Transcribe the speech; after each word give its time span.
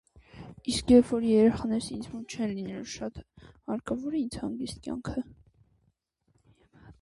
Իսկ 0.71 0.91
երբ 0.93 1.09
որ 1.09 1.25
երեխաներս 1.31 1.89
ինձ 1.95 2.07
մոտ 2.13 2.33
չեն 2.37 2.53
լինելու, 2.61 2.87
շատ 2.95 3.19
հարկավո՞ր 3.43 4.17
է 4.21 4.23
ինձ 4.23 4.39
հանգիստ 4.45 4.83
կյանքը: 4.89 5.25